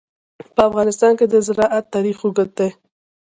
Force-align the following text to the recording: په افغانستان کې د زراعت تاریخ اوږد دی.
په 0.55 0.61
افغانستان 0.69 1.11
کې 1.19 1.25
د 1.29 1.35
زراعت 1.47 1.85
تاریخ 1.95 2.17
اوږد 2.23 2.49
دی. 2.59 2.69